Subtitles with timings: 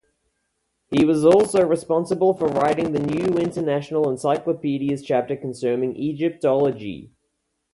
[0.89, 7.11] He was also responsible for writing the New International Encyclopedia's chapter concerning Egyptology.